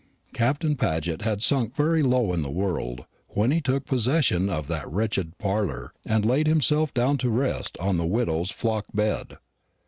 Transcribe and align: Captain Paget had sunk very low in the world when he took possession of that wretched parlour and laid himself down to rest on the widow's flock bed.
Captain 0.33 0.75
Paget 0.75 1.21
had 1.21 1.43
sunk 1.43 1.75
very 1.75 2.01
low 2.01 2.33
in 2.33 2.41
the 2.41 2.49
world 2.49 3.05
when 3.27 3.51
he 3.51 3.61
took 3.61 3.85
possession 3.85 4.49
of 4.49 4.67
that 4.67 4.89
wretched 4.89 5.37
parlour 5.37 5.93
and 6.03 6.25
laid 6.25 6.47
himself 6.47 6.91
down 6.91 7.19
to 7.19 7.29
rest 7.29 7.77
on 7.79 7.97
the 7.97 8.07
widow's 8.07 8.49
flock 8.49 8.85
bed. 8.95 9.37